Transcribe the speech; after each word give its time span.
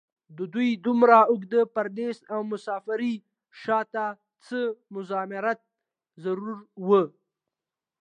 د 0.37 0.39
دوي 0.53 0.69
دومره 0.85 1.17
اوږد 1.31 1.53
پرديس 1.75 2.17
او 2.33 2.39
مسافرۍ 2.51 3.13
شا 3.61 3.79
ته 3.93 4.05
څۀ 4.45 4.61
مضمرات 4.93 5.59
ضرور 6.23 6.57
وو 6.85 7.03